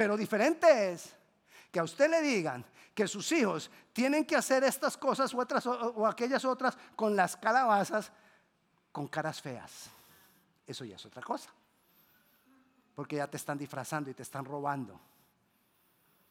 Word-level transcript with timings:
Pero 0.00 0.16
diferente 0.16 0.92
es 0.92 1.14
que 1.70 1.78
a 1.78 1.84
usted 1.84 2.08
le 2.08 2.22
digan 2.22 2.64
que 2.94 3.06
sus 3.06 3.30
hijos 3.32 3.70
tienen 3.92 4.24
que 4.24 4.34
hacer 4.34 4.64
estas 4.64 4.96
cosas 4.96 5.34
u 5.34 5.38
otras, 5.38 5.66
o, 5.66 6.06
aquellas 6.06 6.42
otras 6.46 6.74
con 6.96 7.14
las 7.14 7.36
calabazas 7.36 8.10
con 8.92 9.06
caras 9.08 9.42
feas. 9.42 9.90
Eso 10.66 10.86
ya 10.86 10.96
es 10.96 11.04
otra 11.04 11.20
cosa. 11.20 11.50
Porque 12.94 13.16
ya 13.16 13.26
te 13.26 13.36
están 13.36 13.58
disfrazando 13.58 14.08
y 14.08 14.14
te 14.14 14.22
están 14.22 14.46
robando 14.46 14.98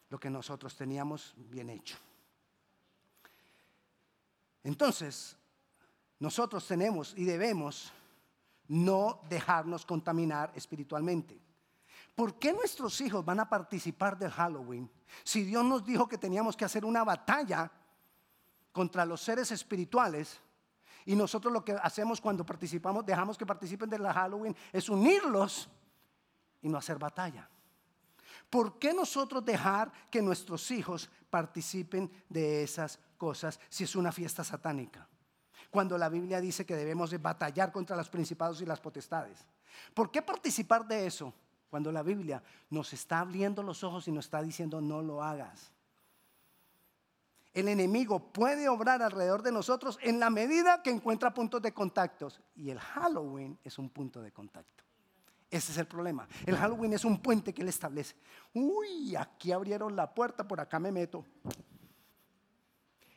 lo 0.09 0.19
que 0.19 0.31
nosotros 0.31 0.75
teníamos 0.75 1.35
bien 1.37 1.69
hecho. 1.69 1.95
Entonces, 4.63 5.35
nosotros 6.17 6.65
tenemos 6.65 7.13
y 7.15 7.23
debemos 7.23 7.93
no 8.67 9.21
dejarnos 9.29 9.85
contaminar 9.85 10.51
espiritualmente. 10.55 11.48
¿Por 12.15 12.37
qué 12.37 12.53
nuestros 12.53 12.99
hijos 13.01 13.23
van 13.23 13.39
a 13.39 13.49
participar 13.49 14.17
del 14.17 14.31
Halloween 14.31 14.89
si 15.23 15.43
Dios 15.43 15.63
nos 15.63 15.85
dijo 15.85 16.07
que 16.07 16.17
teníamos 16.17 16.55
que 16.57 16.65
hacer 16.65 16.85
una 16.85 17.03
batalla 17.03 17.71
contra 18.71 19.05
los 19.05 19.21
seres 19.21 19.51
espirituales? 19.51 20.39
Y 21.05 21.15
nosotros 21.15 21.51
lo 21.51 21.63
que 21.63 21.73
hacemos 21.73 22.21
cuando 22.21 22.45
participamos, 22.45 23.05
dejamos 23.05 23.37
que 23.37 23.45
participen 23.45 23.89
del 23.89 24.05
Halloween, 24.05 24.55
es 24.71 24.89
unirlos 24.89 25.69
y 26.61 26.69
no 26.69 26.77
hacer 26.77 26.99
batalla. 26.99 27.49
¿Por 28.49 28.79
qué 28.79 28.93
nosotros 28.93 29.45
dejar 29.45 29.91
que 30.09 30.21
nuestros 30.21 30.71
hijos 30.71 31.09
participen 31.29 32.11
de 32.27 32.63
esas 32.63 32.99
cosas 33.17 33.59
si 33.69 33.83
es 33.83 33.95
una 33.95 34.11
fiesta 34.11 34.43
satánica? 34.43 35.07
Cuando 35.69 35.97
la 35.97 36.09
Biblia 36.09 36.41
dice 36.41 36.65
que 36.65 36.75
debemos 36.75 37.11
de 37.11 37.19
batallar 37.19 37.71
contra 37.71 37.95
los 37.95 38.09
principados 38.09 38.59
y 38.61 38.65
las 38.65 38.79
potestades. 38.79 39.45
¿Por 39.93 40.09
qué 40.09 40.21
participar 40.21 40.87
de 40.87 41.05
eso? 41.05 41.33
Cuando 41.69 41.91
la 41.91 42.03
Biblia 42.03 42.41
nos 42.69 42.93
está 42.93 43.19
abriendo 43.19 43.63
los 43.63 43.83
ojos 43.83 44.07
y 44.07 44.11
nos 44.11 44.25
está 44.25 44.41
diciendo 44.41 44.81
no 44.81 45.01
lo 45.01 45.23
hagas. 45.23 45.71
El 47.53 47.67
enemigo 47.67 48.19
puede 48.31 48.69
obrar 48.69 49.01
alrededor 49.01 49.41
de 49.41 49.51
nosotros 49.51 49.97
en 50.01 50.19
la 50.19 50.29
medida 50.29 50.81
que 50.83 50.91
encuentra 50.91 51.33
puntos 51.33 51.61
de 51.61 51.73
contactos. 51.73 52.39
Y 52.55 52.69
el 52.69 52.79
Halloween 52.79 53.57
es 53.63 53.77
un 53.79 53.89
punto 53.89 54.21
de 54.21 54.31
contacto. 54.31 54.83
Ese 55.49 55.71
es 55.71 55.77
el 55.79 55.87
problema. 55.87 56.27
El 56.45 56.55
Halloween 56.55 56.93
es 56.93 57.05
un 57.05 57.19
puente 57.19 57.53
que 57.53 57.63
él 57.63 57.69
establece. 57.69 58.15
Uy, 58.53 59.15
aquí 59.15 59.51
abrieron 59.51 59.95
la 59.95 60.13
puerta, 60.13 60.47
por 60.47 60.59
acá 60.59 60.79
me 60.79 60.91
meto. 60.91 61.25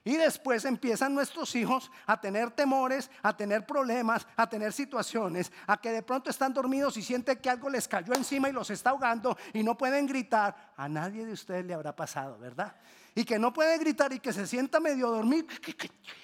Y 0.05 0.17
después 0.17 0.65
empiezan 0.65 1.15
nuestros 1.15 1.55
hijos 1.55 1.91
a 2.07 2.21
tener 2.21 2.51
temores, 2.51 3.09
a 3.23 3.37
tener 3.37 3.65
problemas, 3.65 4.27
a 4.37 4.49
tener 4.49 4.73
situaciones, 4.73 5.53
a 5.67 5.77
que 5.77 5.93
de 5.93 6.03
pronto 6.03 6.29
están 6.29 6.53
dormidos 6.53 6.97
y 6.97 7.03
sienten 7.03 7.39
que 7.39 7.49
algo 7.49 7.71
les 7.71 7.87
cayó 7.87 8.13
encima 8.15 8.49
y 8.49 8.53
los 8.53 8.69
está 8.71 8.91
ahogando 8.91 9.37
y 9.53 9.63
no 9.63 9.77
pueden 9.77 10.07
gritar. 10.07 10.73
A 10.77 10.89
nadie 10.89 11.25
de 11.25 11.33
ustedes 11.33 11.65
le 11.65 11.75
habrá 11.75 11.95
pasado, 11.95 12.37
¿verdad? 12.39 12.75
Y 13.15 13.25
que 13.25 13.39
no 13.39 13.53
puede 13.53 13.79
gritar 13.79 14.13
y 14.13 14.19
que 14.19 14.33
se 14.33 14.47
sienta 14.47 14.81
medio 14.81 15.09
dormido. 15.09 15.47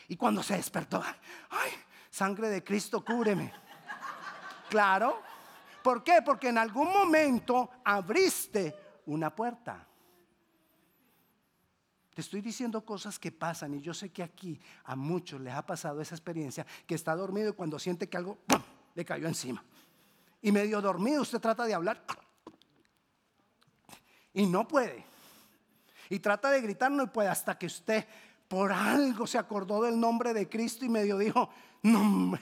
Y 0.09 0.17
cuando 0.17 0.43
se 0.43 0.57
despertó, 0.57 1.01
ay, 1.51 1.71
sangre 2.11 2.49
de 2.49 2.65
Cristo, 2.65 3.05
cúbreme. 3.05 3.53
Claro. 4.69 5.23
¿Por 5.85 6.03
qué? 6.03 6.21
Porque 6.25 6.49
en 6.49 6.59
algún 6.59 6.89
momento 6.89 7.71
abriste 7.85 8.75
una 9.07 9.35
puerta. 9.35 9.87
Estoy 12.19 12.41
diciendo 12.41 12.85
cosas 12.85 13.17
que 13.17 13.31
pasan 13.31 13.75
y 13.75 13.81
yo 13.81 13.95
sé 13.95 14.11
que 14.11 14.25
aquí 14.25 14.61
a 14.83 14.97
muchos 14.97 15.41
les 15.41 15.55
ha 15.55 15.65
pasado 15.65 16.01
esa 16.01 16.17
experiencia 16.17 16.67
que 16.85 16.97
está 16.97 17.15
dormido 17.15 17.51
y 17.51 17.53
cuando 17.53 17.79
siente 17.79 18.09
que 18.09 18.17
algo 18.17 18.39
le 18.97 19.05
cayó 19.05 19.29
encima. 19.29 19.63
Y 20.43 20.51
medio 20.51 20.81
dormido 20.81 21.23
usted 21.23 21.39
trata 21.39 21.65
de 21.65 21.75
hablar 21.75 22.05
y 24.35 24.47
no 24.47 24.67
puede. 24.67 25.05
Y 26.11 26.19
trata 26.19 26.51
de 26.51 26.61
gritar, 26.61 26.91
no 26.91 27.13
puede 27.13 27.29
hasta 27.29 27.57
que 27.57 27.67
usted 27.67 28.05
por 28.49 28.73
algo 28.73 29.25
se 29.25 29.39
acordó 29.39 29.81
del 29.83 30.01
nombre 30.01 30.35
de 30.35 30.49
Cristo 30.49 30.85
y 30.85 30.89
medio 30.89 31.19
dijo, 31.19 31.49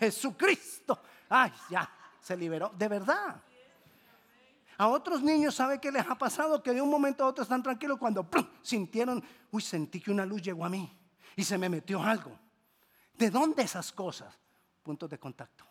Jesucristo. 0.01 0.99
Ay, 1.29 1.53
ya, 1.69 1.87
se 2.23 2.35
liberó. 2.35 2.71
De 2.71 2.89
verdad. 2.89 3.43
A 4.79 4.89
otros 4.89 5.23
niños, 5.23 5.55
¿sabe 5.55 5.81
qué 5.81 5.91
les 5.91 6.07
ha 6.07 6.15
pasado? 6.17 6.63
Que 6.63 6.73
de 6.73 6.83
un 6.83 6.91
momento 6.91 7.25
a 7.25 7.29
otro 7.29 7.43
están 7.43 7.63
tranquilos 7.63 7.99
cuando 7.99 8.29
sintieron, 8.63 9.23
uy, 9.51 9.63
sentí 9.63 10.01
que 10.01 10.11
una 10.11 10.27
luz 10.27 10.43
llegó 10.43 10.65
a 10.65 10.69
mí 10.69 10.91
y 11.35 11.45
se 11.45 11.57
me 11.57 11.69
metió 11.69 12.03
algo. 12.03 12.39
¿De 13.15 13.31
dónde 13.31 13.63
esas 13.63 13.93
cosas? 13.93 14.39
Puntos 14.83 15.09
de 15.09 15.19
contacto. 15.19 15.65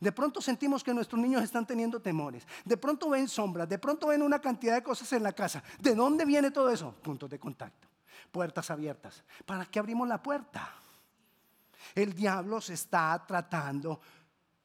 De 0.00 0.12
pronto 0.12 0.40
sentimos 0.40 0.84
que 0.84 0.94
nuestros 0.94 1.20
niños 1.20 1.42
están 1.42 1.66
teniendo 1.66 2.00
temores. 2.00 2.46
De 2.64 2.76
pronto 2.76 3.10
ven 3.10 3.28
sombras. 3.28 3.68
De 3.68 3.78
pronto 3.78 4.08
ven 4.08 4.22
una 4.22 4.40
cantidad 4.40 4.74
de 4.74 4.82
cosas 4.82 5.12
en 5.12 5.22
la 5.22 5.32
casa. 5.32 5.62
¿De 5.80 5.94
dónde 5.94 6.24
viene 6.24 6.50
todo 6.50 6.70
eso? 6.70 6.92
Puntos 7.02 7.28
de 7.28 7.38
contacto. 7.38 7.88
Puertas 8.30 8.70
abiertas. 8.70 9.24
¿Para 9.44 9.66
qué 9.66 9.78
abrimos 9.78 10.06
la 10.06 10.22
puerta? 10.22 10.72
El 11.94 12.14
diablo 12.14 12.60
se 12.60 12.74
está 12.74 13.24
tratando 13.26 14.00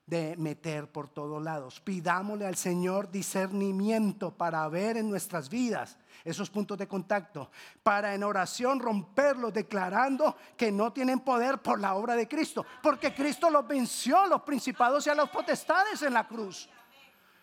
de 0.06 0.36
meter 0.38 0.92
por 0.92 1.08
todos 1.08 1.42
lados. 1.42 1.80
Pidámosle 1.80 2.46
al 2.46 2.56
Señor 2.56 3.10
discernimiento 3.10 4.32
para 4.32 4.68
ver 4.68 4.98
en 4.98 5.10
nuestras 5.10 5.50
vidas 5.50 5.98
esos 6.24 6.50
puntos 6.50 6.78
de 6.78 6.88
contacto, 6.88 7.52
para 7.82 8.14
en 8.14 8.24
oración 8.24 8.80
romperlos 8.80 9.54
declarando 9.54 10.36
que 10.56 10.72
no 10.72 10.94
tienen 10.94 11.20
poder 11.20 11.62
por 11.62 11.80
la 11.80 11.96
obra 11.96 12.16
de 12.16 12.28
Cristo, 12.28 12.66
porque 12.82 13.14
Cristo 13.14 13.50
los 13.50 13.68
venció 13.68 14.20
a 14.20 14.28
los 14.28 14.42
principados 14.42 15.06
y 15.08 15.10
a 15.10 15.16
los 15.16 15.30
potestades 15.30 16.02
en 16.02 16.14
la 16.14 16.28
cruz. 16.28 16.70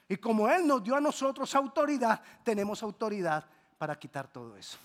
Y 0.09 0.17
como 0.17 0.49
Él 0.49 0.67
nos 0.67 0.83
dio 0.83 0.97
a 0.97 1.01
nosotros 1.01 1.55
autoridad, 1.55 2.21
tenemos 2.43 2.83
autoridad 2.83 3.45
para 3.79 3.99
quitar 3.99 4.29
todo 4.29 4.57
eso. 4.57 4.79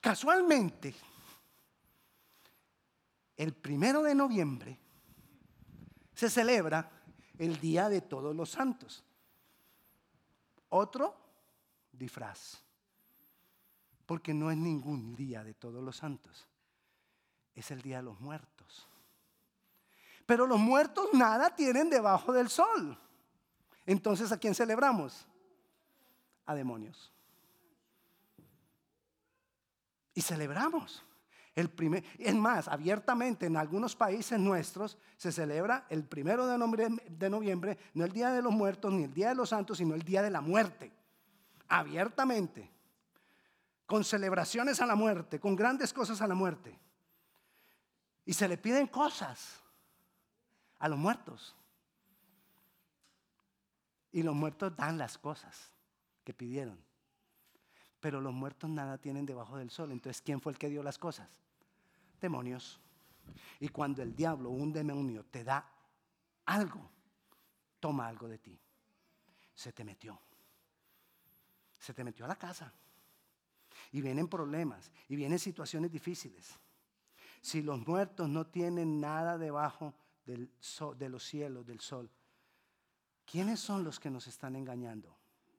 Casualmente, 0.00 0.94
el 3.36 3.54
primero 3.54 4.02
de 4.02 4.14
noviembre 4.14 4.78
se 6.14 6.30
celebra 6.30 6.90
el 7.38 7.60
Día 7.60 7.88
de 7.88 8.00
Todos 8.00 8.34
los 8.34 8.50
Santos. 8.50 9.04
Otro 10.70 11.16
disfraz, 11.92 12.62
porque 14.06 14.32
no 14.32 14.50
es 14.50 14.56
ningún 14.56 15.14
Día 15.14 15.44
de 15.44 15.54
Todos 15.54 15.82
los 15.82 15.96
Santos, 15.96 16.46
es 17.54 17.70
el 17.70 17.82
Día 17.82 17.98
de 17.98 18.04
los 18.04 18.20
Muertos. 18.20 18.88
Pero 20.26 20.46
los 20.46 20.58
muertos 20.58 21.08
nada 21.12 21.54
tienen 21.54 21.88
debajo 21.88 22.32
del 22.32 22.48
sol. 22.48 22.98
Entonces, 23.86 24.32
¿a 24.32 24.38
quién 24.38 24.56
celebramos? 24.56 25.24
A 26.46 26.54
demonios. 26.54 27.12
Y 30.14 30.22
celebramos. 30.22 31.04
El 31.56 31.70
primer, 31.70 32.04
es 32.18 32.34
más, 32.34 32.68
abiertamente 32.68 33.46
en 33.46 33.56
algunos 33.56 33.96
países 33.96 34.38
nuestros 34.38 34.98
se 35.16 35.32
celebra 35.32 35.86
el 35.88 36.04
primero 36.04 36.46
de 36.46 36.58
noviembre, 36.58 37.06
de 37.08 37.30
noviembre, 37.30 37.78
no 37.94 38.04
el 38.04 38.12
Día 38.12 38.30
de 38.30 38.42
los 38.42 38.52
Muertos 38.52 38.92
ni 38.92 39.04
el 39.04 39.14
Día 39.14 39.30
de 39.30 39.36
los 39.36 39.48
Santos, 39.48 39.78
sino 39.78 39.94
el 39.94 40.02
Día 40.02 40.20
de 40.20 40.30
la 40.30 40.42
Muerte. 40.42 40.92
Abiertamente. 41.68 42.70
Con 43.86 44.04
celebraciones 44.04 44.82
a 44.82 44.86
la 44.86 44.96
muerte, 44.96 45.40
con 45.40 45.56
grandes 45.56 45.94
cosas 45.94 46.20
a 46.20 46.26
la 46.26 46.34
muerte. 46.34 46.78
Y 48.26 48.34
se 48.34 48.48
le 48.48 48.58
piden 48.58 48.86
cosas 48.86 49.62
a 50.78 50.88
los 50.88 50.98
muertos. 50.98 51.56
Y 54.12 54.22
los 54.22 54.34
muertos 54.34 54.76
dan 54.76 54.98
las 54.98 55.16
cosas 55.16 55.70
que 56.22 56.34
pidieron. 56.34 56.78
Pero 58.00 58.20
los 58.20 58.34
muertos 58.34 58.68
nada 58.68 58.98
tienen 58.98 59.24
debajo 59.24 59.56
del 59.56 59.70
sol. 59.70 59.90
Entonces, 59.90 60.20
¿quién 60.20 60.42
fue 60.42 60.52
el 60.52 60.58
que 60.58 60.68
dio 60.68 60.82
las 60.82 60.98
cosas? 60.98 61.45
Demonios. 62.20 62.80
Y 63.60 63.68
cuando 63.68 64.02
el 64.02 64.14
diablo, 64.14 64.50
un 64.50 64.72
demonio, 64.72 65.24
te 65.24 65.44
da 65.44 65.68
algo, 66.46 66.90
toma 67.80 68.06
algo 68.06 68.28
de 68.28 68.38
ti. 68.38 68.58
Se 69.54 69.72
te 69.72 69.84
metió. 69.84 70.20
Se 71.78 71.94
te 71.94 72.04
metió 72.04 72.24
a 72.24 72.28
la 72.28 72.36
casa. 72.36 72.72
Y 73.92 74.00
vienen 74.00 74.28
problemas, 74.28 74.90
y 75.08 75.16
vienen 75.16 75.38
situaciones 75.38 75.90
difíciles. 75.90 76.54
Si 77.40 77.62
los 77.62 77.86
muertos 77.86 78.28
no 78.28 78.46
tienen 78.46 79.00
nada 79.00 79.38
debajo 79.38 79.94
del 80.24 80.50
de 80.96 81.08
los 81.08 81.22
cielos, 81.22 81.66
del 81.66 81.80
sol, 81.80 82.10
¿quiénes 83.24 83.60
son 83.60 83.84
los 83.84 84.00
que 84.00 84.10
nos 84.10 84.26
están 84.26 84.56
engañando? 84.56 85.16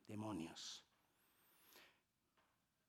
Demonios. 0.08 0.87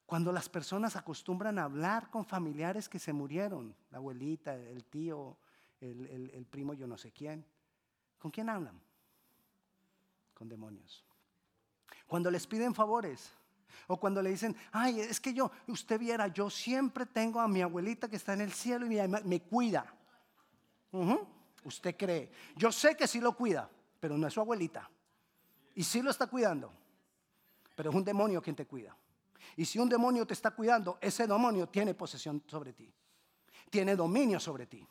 Cuando 0.09 0.33
las 0.33 0.49
personas 0.49 0.97
acostumbran 0.97 1.59
a 1.59 1.65
hablar 1.65 2.09
con 2.09 2.25
familiares 2.25 2.89
que 2.89 2.99
se 2.99 3.13
murieron, 3.13 3.77
la 3.91 3.99
abuelita, 3.99 4.55
el 4.55 4.87
tío, 4.87 5.37
el, 5.83 6.47
primo, 6.51 6.73
yo 6.73 6.87
no 6.87 6.97
sé 6.97 7.13
quién, 7.13 7.45
¿con 8.19 8.31
quién 8.31 8.49
hablan? 8.49 8.81
Con 10.33 10.49
demonios. 10.49 11.05
Cuando 12.07 12.31
les 12.31 12.47
piden 12.47 12.75
favores, 12.75 13.31
o 13.87 14.01
cuando 14.01 14.23
le 14.23 14.31
dicen, 14.31 14.57
ay, 14.73 14.99
es 14.99 15.21
que 15.21 15.35
yo, 15.35 15.51
usted 15.67 16.01
viera, 16.01 16.29
yo 16.29 16.49
siempre 16.49 17.05
tengo 17.05 17.39
a 17.39 17.47
mi 17.47 17.61
abuelita 17.61 18.09
que 18.09 18.17
está 18.17 18.33
en 18.33 18.41
el 18.41 18.55
cielo 18.55 18.87
y 18.87 18.99
me, 19.27 19.43
cuida. 19.43 19.95
Usted 21.65 21.95
cree. 21.99 22.33
Yo 22.57 22.73
sé 22.73 22.97
que 22.97 23.07
sí 23.07 23.21
lo 23.21 23.37
cuida, 23.37 23.69
pero 24.01 24.17
no 24.17 24.27
es 24.27 24.33
su 24.33 24.41
abuelita. 24.41 24.89
Y 25.75 25.85
sí 25.85 26.01
lo 26.01 26.11
está 26.11 26.29
cuidando, 26.29 26.73
pero 27.77 27.91
es 27.91 27.97
un 27.97 28.05
demonio 28.05 28.41
quien 28.41 28.57
te 28.57 28.65
cuida. 28.65 28.97
Y 29.57 29.65
si 29.65 29.79
un 29.79 29.89
demonio 29.89 30.27
te 30.27 30.35
está 30.35 30.51
cuidando, 30.51 30.99
ese 31.01 31.27
demonio 31.27 31.69
tiene 31.69 31.95
posesión 31.95 32.43
sobre 32.47 32.73
ti, 32.73 32.93
tiene 33.71 33.97
dominio 33.97 34.41
sobre 34.41 34.67
ti. 34.67 34.87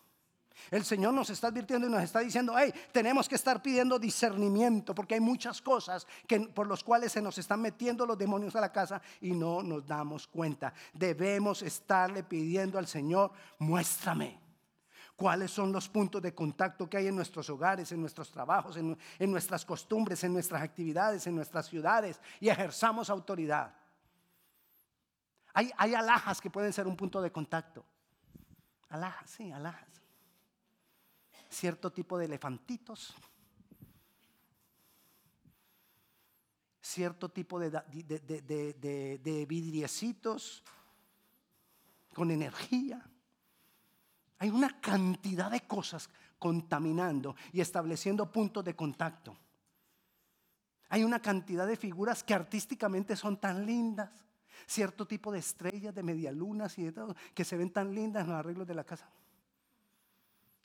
El 0.71 0.83
Señor 0.83 1.13
nos 1.13 1.29
está 1.29 1.47
advirtiendo 1.47 1.87
y 1.87 1.89
nos 1.89 2.03
está 2.03 2.19
diciendo, 2.19 2.53
hey, 2.57 2.73
tenemos 2.91 3.29
que 3.29 3.35
estar 3.35 3.61
pidiendo 3.61 3.99
discernimiento 3.99 4.93
porque 4.93 5.15
hay 5.15 5.21
muchas 5.21 5.61
cosas 5.61 6.05
que, 6.27 6.39
por 6.39 6.67
las 6.67 6.83
cuales 6.83 7.11
se 7.11 7.21
nos 7.21 7.37
están 7.37 7.61
metiendo 7.61 8.05
los 8.05 8.17
demonios 8.17 8.55
a 8.55 8.61
la 8.61 8.71
casa 8.71 9.01
y 9.21 9.31
no 9.31 9.61
nos 9.63 9.85
damos 9.85 10.27
cuenta. 10.27 10.73
Debemos 10.93 11.61
estarle 11.61 12.23
pidiendo 12.23 12.77
al 12.77 12.87
Señor, 12.87 13.31
muéstrame 13.59 14.39
cuáles 15.15 15.51
son 15.51 15.71
los 15.71 15.89
puntos 15.89 16.21
de 16.21 16.35
contacto 16.35 16.89
que 16.89 16.97
hay 16.97 17.07
en 17.07 17.15
nuestros 17.15 17.49
hogares, 17.49 17.91
en 17.91 18.01
nuestros 18.01 18.29
trabajos, 18.29 18.77
en, 18.77 18.97
en 19.17 19.31
nuestras 19.31 19.65
costumbres, 19.65 20.23
en 20.23 20.33
nuestras 20.33 20.61
actividades, 20.61 21.25
en 21.27 21.35
nuestras 21.35 21.67
ciudades 21.67 22.19
y 22.39 22.49
ejerzamos 22.49 23.09
autoridad. 23.09 23.73
Hay, 25.57 25.71
hay 25.77 25.95
alhajas 25.95 26.39
que 26.39 26.51
pueden 26.51 26.71
ser 26.71 26.85
un 26.85 26.95
punto 26.95 27.21
de 27.21 27.31
contacto. 27.31 27.83
Alhajas, 28.89 29.29
sí, 29.31 29.51
alhajas 29.51 29.97
cierto 31.49 31.91
tipo 31.91 32.17
de 32.17 32.25
elefantitos, 32.25 33.13
cierto 36.81 37.29
tipo 37.29 37.59
de, 37.59 37.69
de, 37.69 39.45
vidriecitos 39.47 40.63
con 42.13 42.31
energía. 42.31 43.03
Hay 44.39 44.49
una 44.49 44.79
cantidad 44.79 45.51
de 45.51 45.61
cosas 45.61 46.09
contaminando 46.39 47.35
y 47.51 47.61
estableciendo 47.61 48.31
puntos 48.31 48.63
de 48.63 48.75
contacto. 48.75 49.35
Hay 50.89 51.03
una 51.03 51.21
cantidad 51.21 51.67
de 51.67 51.75
figuras 51.75 52.23
que 52.23 52.33
artísticamente 52.33 53.15
son 53.15 53.37
tan 53.37 53.65
lindas. 53.65 54.26
Cierto 54.65 55.05
tipo 55.05 55.31
de 55.31 55.39
estrellas, 55.39 55.93
de 55.93 56.03
medialunas 56.03 56.77
y 56.77 56.85
de 56.85 56.91
todo, 56.91 57.15
que 57.33 57.45
se 57.45 57.57
ven 57.57 57.71
tan 57.71 57.93
lindas 57.93 58.23
en 58.23 58.31
los 58.31 58.39
arreglos 58.39 58.67
de 58.67 58.75
la 58.75 58.83
casa. 58.83 59.09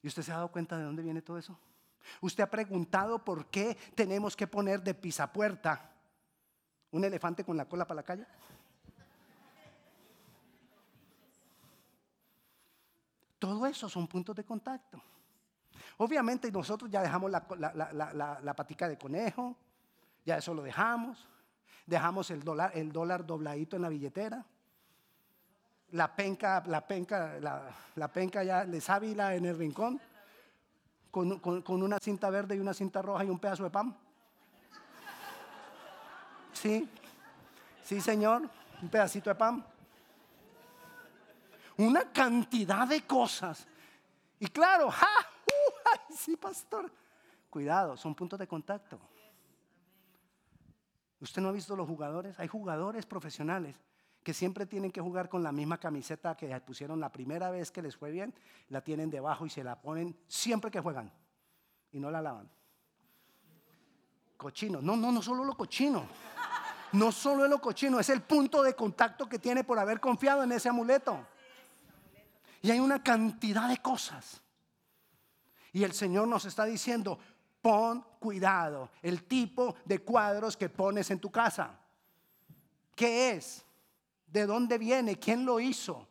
¿Y 0.03 0.09
usted 0.09 0.23
se 0.23 0.33
ha 0.33 0.37
dado 0.37 0.51
cuenta 0.51 0.77
de 0.77 0.85
dónde 0.85 1.03
viene 1.03 1.23
todo 1.23 1.39
eso? 1.39 1.59
¿Usted 2.21 2.43
ha 2.43 2.51
preguntado 2.51 3.25
por 3.25 3.47
qué 3.47 3.77
tenemos 3.95 4.37
que 4.37 4.47
poner 4.47 4.83
de 4.83 4.95
pisapuerta 4.95 5.91
un 6.91 7.05
elefante 7.05 7.45
con 7.45 7.57
la 7.57 7.67
cola 7.67 7.87
para 7.87 7.97
la 7.97 8.03
calle? 8.03 8.27
Todo 13.39 13.67
eso 13.67 13.89
son 13.89 14.07
puntos 14.07 14.37
de 14.37 14.45
contacto. 14.45 15.03
Obviamente 15.99 16.51
nosotros 16.51 16.91
ya 16.91 17.03
dejamos 17.03 17.31
la, 17.31 17.45
la, 18.43 18.55
patica 18.55 18.89
de 18.89 18.97
conejo, 18.97 19.57
ya 20.25 20.39
eso 20.39 20.55
lo 20.55 20.63
dejamos. 20.63 21.29
Dejamos 21.93 22.31
el 22.31 22.43
dólar, 22.43 22.73
el 22.75 22.91
dólar 22.91 23.27
dobladito 23.27 23.77
en 23.77 23.83
la 23.83 23.91
billetera 23.91 24.47
la 25.93 26.17
penca, 26.17 26.63
la 26.67 26.81
penca, 26.87 27.39
la, 27.39 28.09
penca 28.09 28.43
ya 28.43 28.65
de 28.65 28.81
sábila 28.81 29.35
en 29.35 29.45
el 29.45 29.59
rincón, 29.59 30.01
con, 31.11 31.39
con, 31.39 31.83
una 31.83 31.99
cinta 31.99 32.31
verde 32.31 32.57
y 32.57 32.61
una 32.61 32.73
cinta 32.73 33.03
roja 33.03 33.25
y 33.25 33.29
un 33.29 33.39
pedazo 33.39 33.65
de 33.65 33.71
pan. 33.71 33.95
Sí, 36.55 36.89
sí, 37.85 38.01
señor, 38.01 38.49
un 38.81 38.89
pedacito 38.89 39.29
de 39.29 39.35
pan. 39.37 39.63
Una 41.77 42.11
cantidad 42.11 42.89
de 42.89 43.03
cosas. 43.03 43.67
Y 44.41 44.47
claro, 44.47 44.91
¡ja! 44.91 45.07
Uh, 45.47 46.15
sí, 46.17 46.37
pastor. 46.37 46.91
Cuidado, 47.51 47.99
son 47.99 48.15
puntos 48.15 48.39
de 48.39 48.47
contacto. 48.47 48.99
¿Usted 51.23 51.41
no 51.41 51.51
ha 51.51 51.53
visto 51.53 51.77
los 51.77 51.87
jugadores? 51.87 52.37
Hay 52.41 52.49
jugadores 52.49 53.07
profesionales 53.07 53.81
que 54.25 54.35
siempre 54.35 54.67
tienen 54.67 54.91
que 54.91 55.01
jugar 55.01 55.29
con 55.29 55.45
la 55.45 55.53
misma 55.53 55.79
camiseta 55.79 56.37
que 56.37 56.61
pusieron 56.61 56.99
la 56.99 57.13
primera 57.13 57.49
vez 57.49 57.71
que 57.71 57.81
les 57.81 57.97
fue 57.97 58.11
bien, 58.11 58.35
la 58.71 58.81
tienen 58.83 59.09
debajo 59.09 59.47
y 59.47 59.51
se 59.51 59.63
la 59.63 59.81
ponen 59.81 60.17
siempre 60.27 60.69
que 60.69 60.81
juegan 60.81 61.13
y 61.93 62.01
no 62.01 62.11
la 62.11 62.21
lavan. 62.21 62.51
Cochino, 64.37 64.83
no, 64.83 64.97
no, 64.97 65.13
no 65.13 65.23
solo 65.23 65.45
lo 65.45 65.57
cochino, 65.57 66.07
no 66.91 67.13
solo 67.13 67.45
es 67.45 67.51
lo 67.51 67.61
cochino, 67.61 68.01
es 68.01 68.09
el 68.09 68.23
punto 68.23 68.61
de 68.61 68.75
contacto 68.75 69.29
que 69.29 69.39
tiene 69.39 69.63
por 69.63 69.79
haber 69.79 70.01
confiado 70.01 70.43
en 70.43 70.51
ese 70.51 70.71
amuleto. 70.71 71.25
Y 72.63 72.73
hay 72.73 72.81
una 72.81 73.01
cantidad 73.01 73.69
de 73.69 73.79
cosas. 73.79 74.43
Y 75.73 75.85
el 75.85 75.93
Señor 75.93 76.27
nos 76.27 76.47
está 76.47 76.65
diciendo, 76.65 77.21
pon 77.63 78.05
cuidado, 78.19 78.91
el 79.01 79.25
tipo 79.25 79.77
de 79.85 80.01
cuadros 80.01 80.57
que 80.57 80.69
pones 80.69 81.11
en 81.11 81.21
tu 81.21 81.31
casa. 81.31 81.79
¿Qué 82.95 83.31
es? 83.31 83.65
¿De 84.27 84.45
dónde 84.45 84.77
viene? 84.77 85.19
¿Quién 85.19 85.47
lo 85.47 85.61
hizo? 85.61 86.07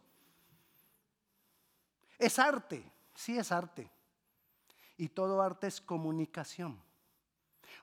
Es 2.18 2.40
arte, 2.40 2.84
sí 3.14 3.38
es 3.38 3.52
arte. 3.52 3.90
Y 4.98 5.10
todo 5.10 5.42
arte 5.42 5.68
es 5.68 5.82
comunicación. 5.82 6.82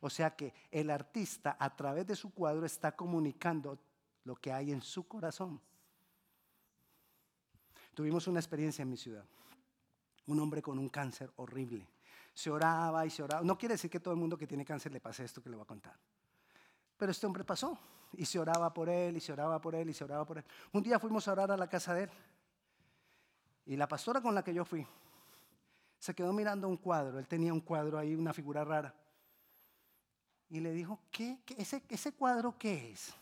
O 0.01 0.09
sea 0.09 0.35
que 0.35 0.55
el 0.71 0.91
artista 0.91 1.57
a 1.59 1.75
través 1.75 2.07
de 2.07 2.17
su 2.17 2.33
cuadro 2.33 2.65
está 2.65 2.95
comunicando 2.95 3.79
lo 4.25 4.37
que 4.37 4.53
hay 4.53 4.73
en 4.73 4.81
su 4.81 5.07
corazón. 5.09 5.61
Tuvimos 7.95 8.29
una 8.29 8.39
experiencia 8.39 8.83
en 8.83 8.91
mi 8.91 8.97
ciudad. 8.97 9.25
Un 10.27 10.39
hombre 10.39 10.63
con 10.63 10.79
un 10.79 10.89
cáncer 10.89 11.33
horrible. 11.37 11.89
Se 12.39 12.53
oraba 12.53 13.05
y 13.05 13.11
se 13.11 13.21
oraba. 13.21 13.43
No 13.43 13.59
quiere 13.59 13.75
decir 13.75 13.91
que 13.91 13.99
todo 13.99 14.15
el 14.15 14.21
mundo 14.21 14.39
que 14.39 14.47
tiene 14.47 14.65
cáncer 14.65 14.93
le 14.93 15.01
pase 15.01 15.25
esto 15.25 15.43
que 15.43 15.51
le 15.51 15.57
voy 15.57 15.65
a 15.65 15.67
contar. 15.67 15.99
Pero 16.97 17.11
este 17.11 17.27
hombre 17.27 17.43
pasó. 17.43 17.77
Y 18.13 18.25
se 18.27 18.39
oraba 18.39 18.73
por 18.73 18.89
él, 18.89 19.17
y 19.17 19.21
se 19.21 19.33
oraba 19.33 19.61
por 19.61 19.75
él, 19.75 19.91
y 19.91 19.93
se 19.93 20.05
oraba 20.05 20.25
por 20.25 20.39
él. 20.39 20.45
Un 20.71 20.85
día 20.85 21.01
fuimos 21.01 21.27
a 21.27 21.33
orar 21.33 21.51
a 21.51 21.57
la 21.57 21.69
casa 21.69 21.95
de 21.95 22.05
él. 22.05 22.11
Y 23.67 23.75
la 23.75 23.89
pastora 23.89 24.21
con 24.21 24.37
la 24.37 24.45
que 24.45 24.55
yo 24.55 24.65
fui 24.65 24.87
se 25.99 26.15
quedó 26.15 26.33
mirando 26.33 26.69
un 26.69 26.77
cuadro. 26.77 27.19
Él 27.19 27.27
tenía 27.27 27.53
un 27.53 27.61
cuadro 27.61 27.99
ahí, 27.99 28.15
una 28.15 28.33
figura 28.33 28.63
rara. 28.63 28.95
Y 30.49 30.61
le 30.61 30.71
dijo, 30.71 31.01
¿qué? 31.11 31.41
ese, 31.57 31.83
¿Ese 31.89 32.13
cuadro 32.13 32.57
qué 32.57 32.93
es? 32.93 33.13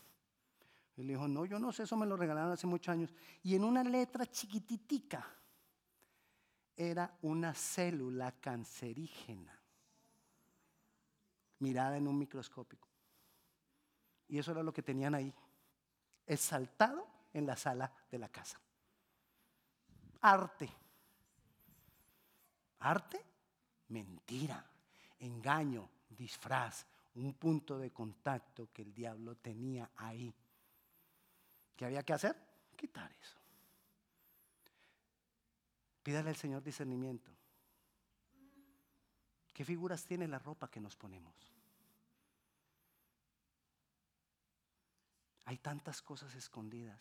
Y 0.95 1.01
le 1.01 1.13
dijo, 1.13 1.27
no, 1.27 1.43
yo 1.43 1.57
no 1.57 1.71
sé, 1.71 1.83
eso 1.83 1.97
me 1.97 2.05
lo 2.05 2.17
regalaron 2.17 2.51
hace 2.51 2.67
muchos 2.67 2.93
años. 2.93 3.11
Y 3.41 3.55
en 3.55 3.63
una 3.63 3.83
letra 3.83 4.27
chiquititica 4.27 5.36
era 6.77 7.17
una 7.23 7.53
célula 7.55 8.31
cancerígena 8.39 9.59
mirada 11.59 11.97
en 11.97 12.07
un 12.07 12.17
microscópico. 12.17 12.87
Y 14.29 14.37
eso 14.37 14.51
era 14.51 14.61
lo 14.61 14.71
que 14.71 14.83
tenían 14.83 15.15
ahí, 15.15 15.33
exaltado 16.25 17.07
en 17.33 17.47
la 17.47 17.55
sala 17.55 17.91
de 18.11 18.19
la 18.19 18.29
casa. 18.29 18.59
Arte. 20.21 20.69
Arte, 22.79 23.25
mentira, 23.87 24.63
engaño, 25.19 25.89
disfraz, 26.09 26.85
un 27.15 27.33
punto 27.33 27.79
de 27.79 27.91
contacto 27.91 28.69
que 28.71 28.83
el 28.83 28.93
diablo 28.93 29.35
tenía 29.37 29.89
ahí. 29.95 30.33
¿Qué 31.75 31.85
había 31.85 32.03
que 32.03 32.13
hacer? 32.13 32.35
Quitar 32.75 33.11
eso. 33.11 33.37
Pídale 36.07 36.29
al 36.29 36.37
Señor 36.37 36.63
discernimiento. 36.63 37.29
¿Qué 39.53 39.65
figuras 39.65 40.05
tiene 40.05 40.25
la 40.25 40.39
ropa 40.39 40.71
que 40.71 40.79
nos 40.79 40.95
ponemos? 40.95 41.35
Hay 45.43 45.57
tantas 45.57 46.01
cosas 46.01 46.33
escondidas 46.33 46.97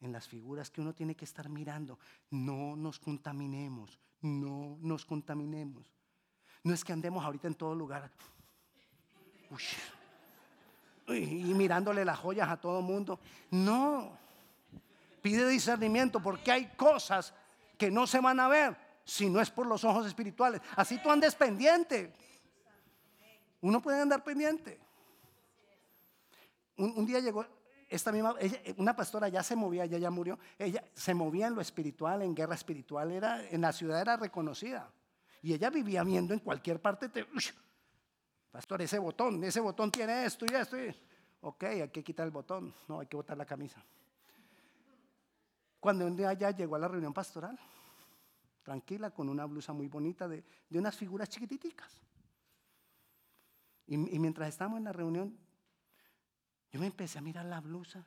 en 0.00 0.10
las 0.10 0.26
figuras 0.26 0.72
que 0.72 0.80
uno 0.80 0.92
tiene 0.92 1.14
que 1.14 1.24
estar 1.24 1.48
mirando. 1.48 2.00
No 2.30 2.74
nos 2.74 2.98
contaminemos, 2.98 3.96
no 4.22 4.76
nos 4.80 5.06
contaminemos. 5.06 5.88
No 6.64 6.74
es 6.74 6.84
que 6.84 6.92
andemos 6.92 7.24
ahorita 7.24 7.46
en 7.46 7.54
todo 7.54 7.76
lugar 7.76 8.10
y 11.06 11.54
mirándole 11.54 12.04
las 12.04 12.18
joyas 12.18 12.48
a 12.48 12.60
todo 12.60 12.82
mundo. 12.82 13.20
No. 13.52 14.18
Pide 15.22 15.48
discernimiento 15.48 16.20
porque 16.20 16.50
hay 16.50 16.66
cosas 16.76 17.34
que 17.76 17.90
no 17.90 18.06
se 18.06 18.20
van 18.20 18.40
a 18.40 18.48
ver 18.48 18.76
si 19.04 19.28
no 19.28 19.40
es 19.40 19.50
por 19.50 19.66
los 19.66 19.84
ojos 19.84 20.06
espirituales. 20.06 20.60
Así 20.76 20.98
tú 21.02 21.10
andes 21.10 21.34
pendiente. 21.34 22.12
Uno 23.60 23.80
puede 23.82 24.00
andar 24.00 24.22
pendiente 24.24 24.80
un, 26.80 27.06
día 27.06 27.20
llegó 27.20 27.44
esta 27.88 28.12
misma, 28.12 28.36
una 28.76 28.94
pastora 28.94 29.28
ya 29.28 29.42
se 29.42 29.56
movía, 29.56 29.84
ella 29.84 29.98
ya 29.98 30.10
murió, 30.10 30.38
ella 30.58 30.84
se 30.94 31.12
movía 31.12 31.48
en 31.48 31.54
lo 31.54 31.60
espiritual, 31.60 32.22
en 32.22 32.34
guerra 32.34 32.54
espiritual, 32.54 33.10
era, 33.10 33.46
en 33.48 33.60
la 33.60 33.72
ciudad 33.72 34.00
era 34.00 34.16
reconocida. 34.16 34.90
Y 35.42 35.54
ella 35.54 35.70
vivía 35.70 36.04
viendo 36.04 36.32
en 36.32 36.40
cualquier 36.40 36.80
parte, 36.80 37.08
te, 37.08 37.26
pastor, 38.50 38.82
ese 38.82 38.98
botón, 38.98 39.42
ese 39.42 39.60
botón 39.60 39.90
tiene 39.90 40.24
esto 40.24 40.46
y 40.48 40.54
esto. 40.54 40.76
ok, 41.40 41.64
hay 41.64 41.88
que 41.88 42.04
quitar 42.04 42.26
el 42.26 42.30
botón, 42.30 42.72
no, 42.86 43.00
hay 43.00 43.06
que 43.06 43.16
botar 43.16 43.36
la 43.36 43.44
camisa. 43.44 43.82
Cuando 45.80 46.06
un 46.06 46.14
día 46.14 46.32
ya 46.34 46.50
llegó 46.50 46.76
a 46.76 46.78
la 46.78 46.88
reunión 46.88 47.12
pastoral, 47.12 47.58
tranquila, 48.62 49.10
con 49.10 49.28
una 49.28 49.46
blusa 49.46 49.72
muy 49.72 49.88
bonita 49.88 50.28
de, 50.28 50.44
de 50.68 50.78
unas 50.78 50.96
figuras 50.96 51.28
chiquititicas. 51.28 52.00
Y, 53.90 53.96
mientras 53.96 54.48
estábamos 54.48 54.78
en 54.78 54.84
la 54.84 54.92
reunión, 54.92 55.36
yo 56.70 56.78
me 56.78 56.86
empecé 56.86 57.18
a 57.18 57.22
mirar 57.22 57.44
la 57.46 57.60
blusa 57.60 58.06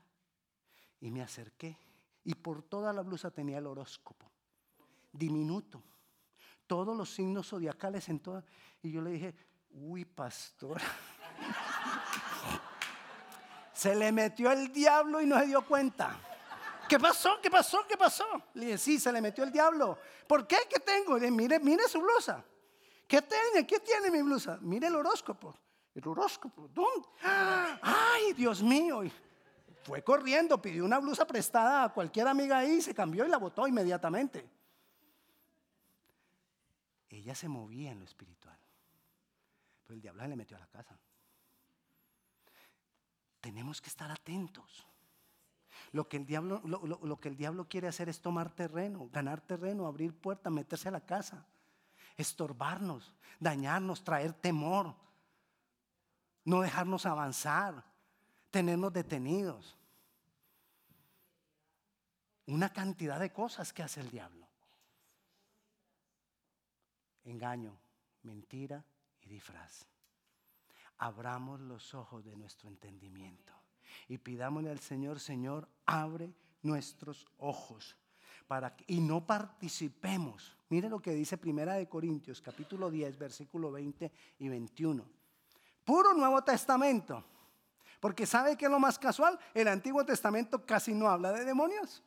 y 1.02 1.12
me 1.12 1.22
acerqué. 1.22 1.78
Y 2.24 2.36
por 2.36 2.64
toda 2.64 2.94
la 2.94 3.02
blusa 3.02 3.32
tenía 3.32 3.58
el 3.58 3.68
horóscopo, 3.68 4.32
diminuto. 5.12 5.84
Todos 6.68 6.96
los 6.96 7.14
signos 7.14 7.50
zodiacales 7.50 8.08
en 8.08 8.22
toda. 8.22 8.46
Y 8.82 8.94
yo 8.94 9.02
le 9.02 9.10
dije, 9.10 9.36
uy, 9.72 10.06
pastor. 10.06 10.80
se 13.74 13.94
le 13.94 14.14
metió 14.14 14.54
el 14.54 14.72
diablo 14.72 15.20
y 15.20 15.26
no 15.26 15.38
se 15.38 15.48
dio 15.48 15.68
cuenta. 15.68 16.18
¿Qué 16.88 17.00
pasó? 17.00 17.40
¿Qué 17.42 17.50
pasó? 17.50 17.86
¿Qué 17.88 17.98
pasó? 17.98 18.26
Le 18.54 18.66
dije, 18.66 18.78
sí, 18.78 19.00
se 19.00 19.12
le 19.12 19.22
metió 19.22 19.44
el 19.44 19.52
diablo. 19.52 19.98
¿Por 20.28 20.46
qué? 20.48 20.58
¿Qué 20.70 20.80
tengo? 20.80 21.16
Le 21.16 21.22
dije, 21.22 21.32
mire, 21.32 21.60
mire 21.60 21.88
su 21.88 22.02
blusa. 22.02 22.44
¿Qué 23.08 23.22
tiene? 23.22 23.66
¿Qué 23.66 23.80
tiene 23.80 24.12
mi 24.12 24.22
blusa? 24.22 24.58
Mire 24.62 24.88
el 24.88 24.96
horóscopo. 24.96 25.56
El 25.94 26.08
horóscopo. 26.08 26.68
¿Dónde? 26.70 27.08
¡Ay, 27.22 28.34
Dios 28.34 28.62
mío! 28.62 29.02
Fue 29.84 30.02
corriendo, 30.02 30.62
pidió 30.62 30.86
una 30.86 31.00
blusa 31.00 31.28
prestada 31.28 31.84
a 31.84 31.90
cualquier 31.90 32.28
amiga 32.28 32.60
ahí, 32.60 32.82
se 32.82 32.96
cambió 32.96 33.26
y 33.26 33.30
la 33.30 33.38
botó 33.38 33.68
inmediatamente. 33.68 34.50
Ella 37.10 37.36
se 37.36 37.48
movía 37.48 37.92
en 37.92 38.00
lo 38.00 38.06
espiritual. 38.06 38.58
Pero 39.84 39.96
el 39.96 40.02
diablo 40.02 40.26
le 40.26 40.36
metió 40.36 40.58
a 40.58 40.62
la 40.62 40.68
casa. 40.68 40.98
Tenemos 43.42 43.82
que 43.82 43.90
estar 43.90 44.10
atentos. 44.10 44.88
Lo 45.94 46.10
que, 46.10 46.18
el 46.18 46.26
diablo, 46.26 46.60
lo, 46.66 47.20
que 47.20 47.30
el 47.30 47.38
diablo 47.38 47.68
quiere 47.70 47.88
hacer 47.88 48.10
es 48.10 48.20
tomar 48.20 48.50
terreno, 48.50 49.10
ganar 49.14 49.42
terreno, 49.42 49.86
abrir 49.86 50.12
puertas, 50.12 50.52
meterse 50.52 50.90
a 50.90 50.92
la 50.92 51.06
casa, 51.06 51.46
estorbarnos, 52.18 53.14
dañarnos, 53.40 54.04
traer 54.04 54.34
temor, 54.34 54.96
no 56.46 56.62
dejarnos 56.62 57.06
avanzar, 57.06 57.84
tenernos 58.50 58.92
detenidos. 58.92 59.78
Una 62.48 62.74
cantidad 62.74 63.20
de 63.20 63.32
cosas 63.32 63.72
que 63.72 63.84
hace 63.84 64.02
el 64.02 64.10
diablo. 64.10 64.48
Engaño, 67.24 67.78
mentira 68.24 68.84
y 69.22 69.30
disfraz. 69.30 69.86
Abramos 70.98 71.60
los 71.60 71.94
ojos 71.94 72.26
de 72.26 72.36
nuestro 72.36 72.68
entendimiento 72.68 73.63
y 74.08 74.18
pidámosle 74.18 74.72
al 74.72 74.80
Señor, 74.80 75.20
Señor, 75.20 75.68
abre 75.86 76.34
nuestros 76.62 77.28
ojos 77.38 77.96
para 78.48 78.76
y 78.88 79.00
no 79.00 79.26
participemos. 79.26 80.56
Mire 80.70 80.90
lo 80.90 81.00
que 81.00 81.14
dice 81.14 81.38
Primera 81.38 81.76
de 81.76 81.88
Corintios, 81.88 82.42
capítulo 82.42 82.90
10, 82.90 83.18
versículo 83.18 83.72
20 83.72 84.12
y 84.40 84.50
21. 84.50 85.06
Puro 85.84 86.14
Nuevo 86.14 86.44
Testamento. 86.44 87.24
Porque 88.00 88.26
sabe 88.26 88.58
que 88.58 88.66
es 88.66 88.72
lo 88.72 88.80
más 88.80 89.00
casual, 89.00 89.40
el 89.54 89.68
Antiguo 89.68 90.06
Testamento 90.06 90.66
casi 90.66 90.94
no 90.94 91.08
habla 91.08 91.32
de 91.32 91.46
demonios. 91.46 92.04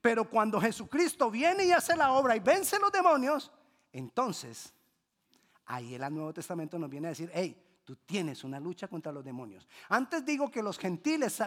Pero 0.00 0.28
cuando 0.28 0.60
Jesucristo 0.60 1.30
viene 1.30 1.64
y 1.64 1.72
hace 1.72 1.96
la 1.96 2.12
obra 2.12 2.36
y 2.36 2.40
vence 2.40 2.78
los 2.78 2.92
demonios, 2.92 3.50
entonces 3.92 4.72
ahí 5.66 5.94
el 5.94 6.14
Nuevo 6.14 6.32
Testamento 6.34 6.78
nos 6.78 6.90
viene 6.90 7.08
a 7.08 7.10
decir, 7.10 7.30
hey, 7.32 7.56
Tú 7.90 7.96
tienes 8.06 8.44
una 8.44 8.60
lucha 8.60 8.86
contra 8.86 9.10
los 9.10 9.24
demonios. 9.24 9.66
Antes 9.88 10.24
digo 10.24 10.48
que 10.48 10.62
los 10.62 10.78
gentiles, 10.78 11.42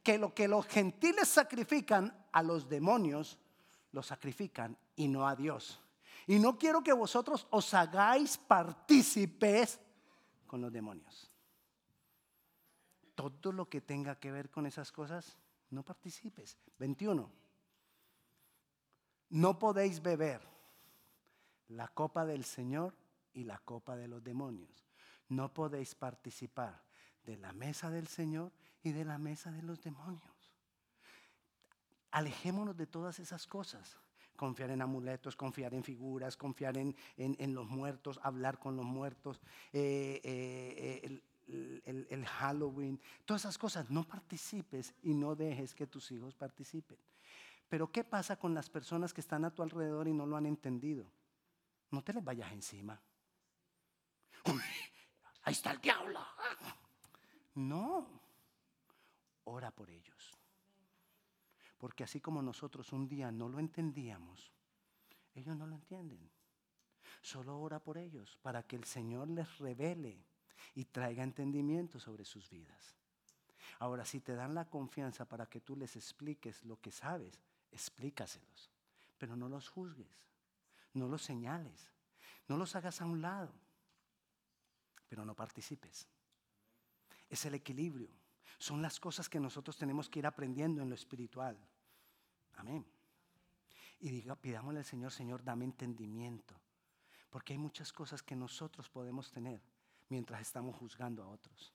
que 0.00 0.16
lo 0.16 0.32
que 0.32 0.46
los 0.46 0.64
gentiles 0.68 1.26
sacrifican 1.26 2.28
a 2.30 2.40
los 2.40 2.68
demonios, 2.68 3.36
lo 3.90 4.00
sacrifican 4.00 4.78
y 4.94 5.08
no 5.08 5.26
a 5.26 5.34
Dios. 5.34 5.80
Y 6.28 6.38
no 6.38 6.56
quiero 6.56 6.84
que 6.84 6.92
vosotros 6.92 7.48
os 7.50 7.74
hagáis 7.74 8.38
partícipes 8.38 9.80
con 10.46 10.60
los 10.60 10.72
demonios. 10.72 11.32
Todo 13.16 13.50
lo 13.50 13.68
que 13.68 13.80
tenga 13.80 14.20
que 14.20 14.30
ver 14.30 14.50
con 14.50 14.66
esas 14.66 14.92
cosas, 14.92 15.36
no 15.70 15.82
participes. 15.82 16.56
21. 16.78 17.28
No 19.30 19.58
podéis 19.58 20.00
beber 20.00 20.48
la 21.66 21.88
copa 21.88 22.24
del 22.24 22.44
Señor 22.44 22.94
y 23.32 23.42
la 23.42 23.58
copa 23.58 23.96
de 23.96 24.06
los 24.06 24.22
demonios 24.22 24.87
no 25.28 25.52
podéis 25.52 25.94
participar 25.94 26.82
de 27.24 27.36
la 27.36 27.52
mesa 27.52 27.90
del 27.90 28.08
Señor 28.08 28.52
y 28.82 28.92
de 28.92 29.04
la 29.04 29.18
mesa 29.18 29.52
de 29.52 29.62
los 29.62 29.82
demonios. 29.82 30.56
Alejémonos 32.10 32.76
de 32.76 32.86
todas 32.86 33.18
esas 33.18 33.46
cosas. 33.46 33.98
Confiar 34.36 34.70
en 34.70 34.82
amuletos, 34.82 35.34
confiar 35.34 35.74
en 35.74 35.82
figuras, 35.82 36.36
confiar 36.36 36.78
en, 36.78 36.94
los 37.54 37.66
muertos, 37.66 38.20
hablar 38.22 38.58
con 38.58 38.76
los 38.76 38.84
muertos, 38.84 39.40
eh, 39.72 40.20
eh, 40.22 41.20
el, 41.84 42.06
el 42.08 42.26
Halloween, 42.26 43.00
todas 43.24 43.42
esas 43.42 43.58
cosas. 43.58 43.90
No 43.90 44.04
participes 44.04 44.94
y 45.02 45.12
no 45.12 45.34
dejes 45.34 45.74
que 45.74 45.88
tus 45.88 46.12
hijos 46.12 46.34
participen. 46.34 46.98
Pero 47.68 47.90
¿qué 47.90 48.04
pasa 48.04 48.36
con 48.36 48.54
las 48.54 48.70
personas 48.70 49.12
que 49.12 49.20
están 49.20 49.44
a 49.44 49.50
tu 49.50 49.62
alrededor 49.62 50.08
y 50.08 50.14
no 50.14 50.24
lo 50.24 50.36
han 50.36 50.46
entendido? 50.46 51.04
No 51.90 52.02
te 52.02 52.12
les 52.12 52.24
vayas 52.24 52.52
encima. 52.52 53.00
Uy, 54.44 54.62
ahí 55.48 55.52
está 55.52 55.70
el 55.72 55.80
diablo. 55.80 56.20
No, 57.54 58.06
ora 59.44 59.70
por 59.70 59.88
ellos. 59.90 60.36
Porque 61.78 62.04
así 62.04 62.20
como 62.20 62.42
nosotros 62.42 62.92
un 62.92 63.08
día 63.08 63.32
no 63.32 63.48
lo 63.48 63.58
entendíamos, 63.58 64.52
ellos 65.34 65.56
no 65.56 65.66
lo 65.66 65.74
entienden. 65.74 66.30
Solo 67.22 67.58
ora 67.58 67.78
por 67.80 67.96
ellos 67.96 68.38
para 68.42 68.62
que 68.62 68.76
el 68.76 68.84
Señor 68.84 69.28
les 69.28 69.58
revele 69.58 70.22
y 70.74 70.84
traiga 70.84 71.24
entendimiento 71.24 71.98
sobre 71.98 72.24
sus 72.24 72.50
vidas. 72.50 72.94
Ahora, 73.78 74.04
si 74.04 74.20
te 74.20 74.34
dan 74.34 74.54
la 74.54 74.68
confianza 74.68 75.24
para 75.24 75.46
que 75.46 75.60
tú 75.60 75.76
les 75.76 75.96
expliques 75.96 76.62
lo 76.64 76.78
que 76.80 76.90
sabes, 76.90 77.40
explícaselos. 77.72 78.70
Pero 79.16 79.34
no 79.34 79.48
los 79.48 79.68
juzgues, 79.68 80.26
no 80.92 81.08
los 81.08 81.22
señales, 81.22 81.90
no 82.48 82.56
los 82.56 82.76
hagas 82.76 83.00
a 83.00 83.06
un 83.06 83.22
lado 83.22 83.52
pero 85.08 85.24
no 85.24 85.34
participes. 85.34 86.08
Es 87.28 87.44
el 87.44 87.54
equilibrio. 87.54 88.10
Son 88.58 88.82
las 88.82 88.98
cosas 88.98 89.28
que 89.28 89.40
nosotros 89.40 89.76
tenemos 89.76 90.08
que 90.08 90.18
ir 90.18 90.26
aprendiendo 90.26 90.82
en 90.82 90.88
lo 90.88 90.94
espiritual. 90.94 91.56
Amén. 92.54 92.84
Y 94.00 94.10
diga, 94.10 94.36
pidámosle 94.36 94.80
al 94.80 94.84
Señor, 94.84 95.12
Señor, 95.12 95.42
dame 95.42 95.64
entendimiento. 95.64 96.54
Porque 97.30 97.52
hay 97.52 97.58
muchas 97.58 97.92
cosas 97.92 98.22
que 98.22 98.36
nosotros 98.36 98.88
podemos 98.88 99.30
tener 99.30 99.62
mientras 100.08 100.40
estamos 100.40 100.76
juzgando 100.76 101.22
a 101.22 101.28
otros. 101.28 101.72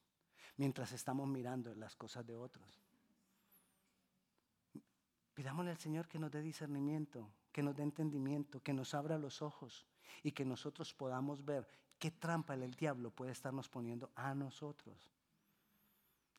Mientras 0.57 0.91
estamos 0.91 1.27
mirando 1.27 1.73
las 1.75 1.95
cosas 1.95 2.25
de 2.25 2.35
otros. 2.35 2.81
Pidámosle 5.33 5.71
al 5.71 5.79
Señor 5.79 6.07
que 6.07 6.19
nos 6.19 6.31
dé 6.31 6.41
discernimiento, 6.41 7.31
que 7.51 7.63
nos 7.63 7.75
dé 7.75 7.83
entendimiento, 7.83 8.61
que 8.61 8.73
nos 8.73 8.93
abra 8.93 9.17
los 9.17 9.41
ojos 9.41 9.87
y 10.21 10.31
que 10.31 10.45
nosotros 10.45 10.93
podamos 10.93 11.43
ver 11.43 11.67
qué 12.03 12.11
trampa 12.11 12.53
el 12.53 12.75
diablo 12.75 13.11
puede 13.11 13.31
estarnos 13.31 13.69
poniendo 13.69 14.11
a 14.15 14.35
nosotros. 14.35 15.09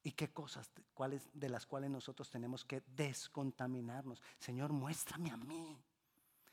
Y 0.02 0.12
qué 0.12 0.30
cosas 0.30 0.70
cuáles, 0.92 1.30
de 1.32 1.48
las 1.48 1.64
cuales 1.64 1.88
nosotros 1.88 2.28
tenemos 2.28 2.66
que 2.66 2.82
descontaminarnos. 2.88 4.20
Señor, 4.38 4.74
muéstrame 4.74 5.30
a 5.30 5.38
mí 5.38 5.82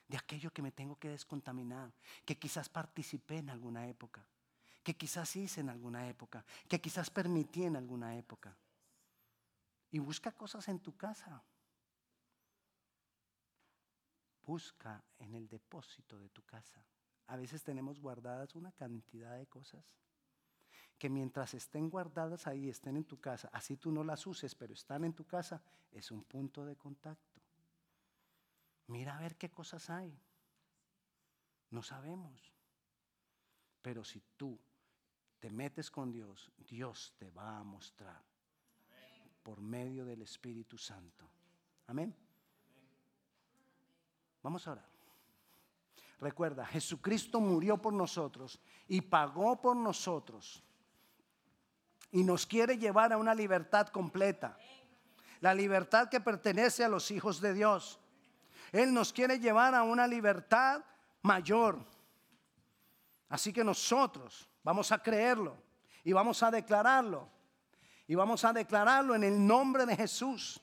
de 0.07 0.15
aquello 0.15 0.53
que 0.53 0.61
me 0.61 0.71
tengo 0.71 0.97
que 0.97 1.09
descontaminar, 1.09 1.91
que 2.23 2.39
quizás 2.39 2.69
participé 2.69 3.39
en 3.39 3.49
alguna 3.49 3.85
época, 3.85 4.25
que 4.81 4.95
quizás 4.95 5.35
hice 5.35 5.59
en 5.59 5.67
alguna 5.67 6.07
época, 6.07 6.45
que 6.69 6.79
quizás 6.79 7.09
permití 7.09 7.65
en 7.65 7.75
alguna 7.75 8.15
época. 8.15 8.55
Y 9.91 9.99
busca 9.99 10.31
cosas 10.31 10.69
en 10.69 10.79
tu 10.79 10.95
casa. 10.95 11.43
Busca 14.45 15.03
en 15.19 15.35
el 15.35 15.49
depósito 15.49 16.17
de 16.17 16.29
tu 16.29 16.43
casa. 16.43 16.81
A 17.27 17.37
veces 17.37 17.63
tenemos 17.63 17.99
guardadas 17.99 18.55
una 18.55 18.71
cantidad 18.71 19.37
de 19.37 19.47
cosas 19.47 19.95
que 20.97 21.09
mientras 21.09 21.55
estén 21.55 21.89
guardadas 21.89 22.45
ahí, 22.45 22.69
estén 22.69 22.95
en 22.95 23.05
tu 23.05 23.19
casa, 23.19 23.49
así 23.53 23.75
tú 23.75 23.91
no 23.91 24.03
las 24.03 24.27
uses, 24.27 24.53
pero 24.53 24.73
están 24.73 25.03
en 25.03 25.13
tu 25.13 25.25
casa, 25.25 25.59
es 25.91 26.11
un 26.11 26.23
punto 26.23 26.63
de 26.63 26.75
contacto. 26.75 27.41
Mira 28.85 29.17
a 29.17 29.19
ver 29.19 29.35
qué 29.35 29.49
cosas 29.49 29.89
hay. 29.89 30.15
No 31.71 31.81
sabemos. 31.81 32.53
Pero 33.81 34.03
si 34.03 34.21
tú 34.37 34.59
te 35.39 35.49
metes 35.49 35.89
con 35.89 36.11
Dios, 36.11 36.51
Dios 36.57 37.15
te 37.17 37.31
va 37.31 37.57
a 37.57 37.63
mostrar 37.63 38.21
por 39.41 39.59
medio 39.59 40.05
del 40.05 40.21
Espíritu 40.21 40.77
Santo. 40.77 41.27
Amén. 41.87 42.15
Vamos 44.43 44.67
a 44.67 44.73
orar. 44.73 45.00
Recuerda, 46.21 46.67
Jesucristo 46.67 47.41
murió 47.41 47.77
por 47.77 47.93
nosotros 47.93 48.61
y 48.87 49.01
pagó 49.01 49.59
por 49.59 49.75
nosotros. 49.75 50.63
Y 52.11 52.23
nos 52.23 52.45
quiere 52.45 52.77
llevar 52.77 53.11
a 53.11 53.17
una 53.17 53.33
libertad 53.33 53.87
completa. 53.87 54.55
La 55.39 55.55
libertad 55.55 56.09
que 56.09 56.21
pertenece 56.21 56.83
a 56.83 56.89
los 56.89 57.09
hijos 57.09 57.41
de 57.41 57.55
Dios. 57.55 57.99
Él 58.71 58.93
nos 58.93 59.11
quiere 59.11 59.39
llevar 59.39 59.73
a 59.73 59.81
una 59.81 60.05
libertad 60.05 60.83
mayor. 61.23 61.83
Así 63.27 63.51
que 63.51 63.63
nosotros 63.63 64.47
vamos 64.63 64.91
a 64.91 65.01
creerlo. 65.01 65.57
Y 66.03 66.13
vamos 66.13 66.43
a 66.43 66.51
declararlo. 66.51 67.27
Y 68.05 68.13
vamos 68.13 68.45
a 68.45 68.53
declararlo 68.53 69.15
en 69.15 69.23
el 69.23 69.47
nombre 69.47 69.87
de 69.87 69.95
Jesús. 69.95 70.61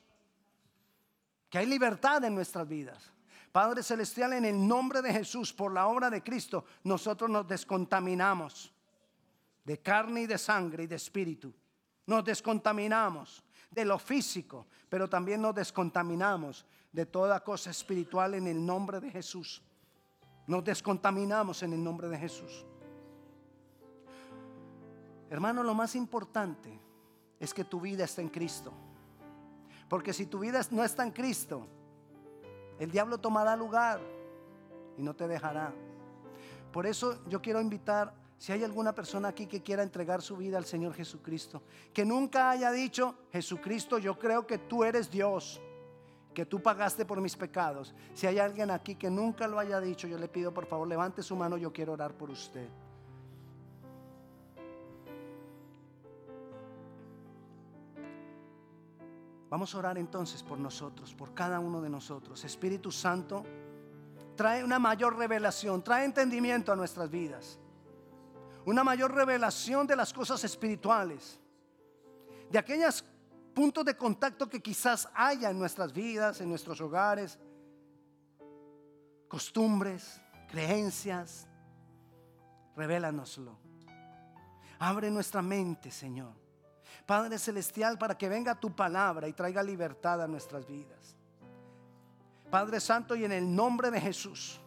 Que 1.50 1.58
hay 1.58 1.66
libertad 1.66 2.22
en 2.22 2.36
nuestras 2.36 2.68
vidas. 2.68 3.12
Padre 3.52 3.82
Celestial, 3.82 4.34
en 4.34 4.44
el 4.44 4.66
nombre 4.66 5.02
de 5.02 5.12
Jesús, 5.12 5.52
por 5.52 5.72
la 5.72 5.86
obra 5.86 6.10
de 6.10 6.22
Cristo, 6.22 6.64
nosotros 6.84 7.30
nos 7.30 7.46
descontaminamos 7.46 8.72
de 9.64 9.78
carne 9.78 10.22
y 10.22 10.26
de 10.26 10.38
sangre 10.38 10.84
y 10.84 10.86
de 10.86 10.96
espíritu. 10.96 11.52
Nos 12.06 12.24
descontaminamos 12.24 13.42
de 13.70 13.84
lo 13.84 13.98
físico, 13.98 14.66
pero 14.88 15.08
también 15.08 15.42
nos 15.42 15.54
descontaminamos 15.54 16.64
de 16.92 17.06
toda 17.06 17.42
cosa 17.44 17.70
espiritual 17.70 18.34
en 18.34 18.46
el 18.46 18.64
nombre 18.64 19.00
de 19.00 19.10
Jesús. 19.10 19.62
Nos 20.46 20.64
descontaminamos 20.64 21.62
en 21.62 21.74
el 21.74 21.84
nombre 21.84 22.08
de 22.08 22.18
Jesús. 22.18 22.64
Hermano, 25.30 25.62
lo 25.62 25.74
más 25.74 25.94
importante 25.94 26.80
es 27.38 27.52
que 27.52 27.64
tu 27.64 27.80
vida 27.80 28.04
esté 28.04 28.22
en 28.22 28.30
Cristo. 28.30 28.72
Porque 29.88 30.12
si 30.12 30.26
tu 30.26 30.38
vida 30.38 30.60
no 30.70 30.82
está 30.84 31.02
en 31.02 31.10
Cristo, 31.10 31.66
el 32.78 32.90
diablo 32.90 33.18
tomará 33.18 33.56
lugar 33.56 34.00
y 34.96 35.02
no 35.02 35.14
te 35.14 35.26
dejará. 35.26 35.72
Por 36.72 36.86
eso 36.86 37.18
yo 37.28 37.40
quiero 37.40 37.60
invitar, 37.60 38.12
si 38.36 38.52
hay 38.52 38.62
alguna 38.62 38.94
persona 38.94 39.28
aquí 39.28 39.46
que 39.46 39.62
quiera 39.62 39.82
entregar 39.82 40.22
su 40.22 40.36
vida 40.36 40.58
al 40.58 40.64
Señor 40.64 40.94
Jesucristo, 40.94 41.62
que 41.92 42.04
nunca 42.04 42.50
haya 42.50 42.70
dicho, 42.70 43.14
Jesucristo, 43.32 43.98
yo 43.98 44.18
creo 44.18 44.46
que 44.46 44.58
tú 44.58 44.84
eres 44.84 45.10
Dios, 45.10 45.60
que 46.34 46.46
tú 46.46 46.62
pagaste 46.62 47.04
por 47.04 47.20
mis 47.20 47.36
pecados. 47.36 47.94
Si 48.14 48.26
hay 48.26 48.38
alguien 48.38 48.70
aquí 48.70 48.94
que 48.94 49.10
nunca 49.10 49.48
lo 49.48 49.58
haya 49.58 49.80
dicho, 49.80 50.06
yo 50.06 50.18
le 50.18 50.28
pido 50.28 50.54
por 50.54 50.66
favor, 50.66 50.86
levante 50.86 51.22
su 51.22 51.34
mano, 51.34 51.56
yo 51.56 51.72
quiero 51.72 51.94
orar 51.94 52.12
por 52.12 52.30
usted. 52.30 52.68
Vamos 59.50 59.74
a 59.74 59.78
orar 59.78 59.96
entonces 59.96 60.42
por 60.42 60.58
nosotros, 60.58 61.14
por 61.14 61.32
cada 61.32 61.58
uno 61.58 61.80
de 61.80 61.88
nosotros. 61.88 62.44
Espíritu 62.44 62.92
Santo, 62.92 63.44
trae 64.36 64.62
una 64.62 64.78
mayor 64.78 65.16
revelación, 65.16 65.82
trae 65.82 66.04
entendimiento 66.04 66.70
a 66.70 66.76
nuestras 66.76 67.10
vidas. 67.10 67.58
Una 68.66 68.84
mayor 68.84 69.14
revelación 69.14 69.86
de 69.86 69.96
las 69.96 70.12
cosas 70.12 70.44
espirituales. 70.44 71.40
De 72.50 72.58
aquellos 72.58 73.02
puntos 73.54 73.84
de 73.86 73.96
contacto 73.96 74.48
que 74.48 74.60
quizás 74.60 75.08
haya 75.14 75.50
en 75.50 75.58
nuestras 75.58 75.92
vidas, 75.92 76.40
en 76.42 76.50
nuestros 76.50 76.78
hogares. 76.82 77.38
Costumbres, 79.28 80.20
creencias. 80.48 81.48
Revélanoslo. 82.76 83.58
Abre 84.78 85.10
nuestra 85.10 85.40
mente, 85.40 85.90
Señor 85.90 86.47
Padre 87.06 87.38
Celestial, 87.38 87.98
para 87.98 88.16
que 88.16 88.28
venga 88.28 88.54
tu 88.54 88.74
palabra 88.74 89.28
y 89.28 89.32
traiga 89.32 89.62
libertad 89.62 90.22
a 90.22 90.26
nuestras 90.26 90.66
vidas. 90.66 91.16
Padre 92.50 92.80
Santo, 92.80 93.14
y 93.14 93.24
en 93.24 93.32
el 93.32 93.54
nombre 93.54 93.90
de 93.90 94.00
Jesús, 94.00 94.60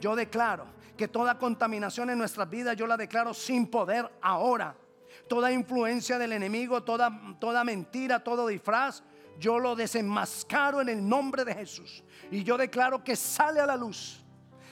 yo 0.00 0.14
declaro 0.14 0.66
que 0.96 1.08
toda 1.08 1.38
contaminación 1.38 2.10
en 2.10 2.18
nuestras 2.18 2.48
vidas, 2.48 2.76
yo 2.76 2.86
la 2.86 2.96
declaro 2.96 3.34
sin 3.34 3.66
poder 3.66 4.10
ahora. 4.20 4.76
Toda 5.28 5.52
influencia 5.52 6.18
del 6.18 6.32
enemigo, 6.32 6.82
toda, 6.82 7.10
toda 7.38 7.64
mentira, 7.64 8.22
todo 8.22 8.46
disfraz, 8.46 9.02
yo 9.38 9.58
lo 9.58 9.74
desenmascaro 9.74 10.80
en 10.80 10.88
el 10.88 11.08
nombre 11.08 11.44
de 11.44 11.54
Jesús. 11.54 12.04
Y 12.30 12.44
yo 12.44 12.56
declaro 12.56 13.02
que 13.02 13.16
sale 13.16 13.60
a 13.60 13.66
la 13.66 13.76
luz, 13.76 14.22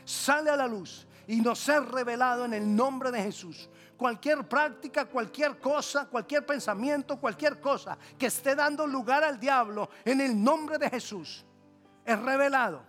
sale 0.05 0.51
a 0.51 0.57
la 0.57 0.67
luz 0.67 1.07
y 1.27 1.41
nos 1.41 1.59
ser 1.59 1.85
revelado 1.85 2.45
en 2.45 2.55
el 2.55 2.75
nombre 2.75 3.11
de 3.11 3.23
Jesús 3.23 3.69
cualquier 4.03 4.43
práctica, 4.49 5.05
cualquier 5.05 5.61
cosa, 5.61 6.07
cualquier 6.07 6.45
pensamiento, 6.45 7.21
cualquier 7.21 7.61
cosa 7.61 7.97
que 8.19 8.27
esté 8.27 8.57
dando 8.57 8.85
lugar 8.85 9.23
al 9.23 9.39
diablo 9.39 9.91
en 10.05 10.21
el 10.21 10.43
nombre 10.43 10.77
de 10.77 10.91
Jesús, 10.91 11.45
es 12.05 12.19
revelado, 12.21 12.83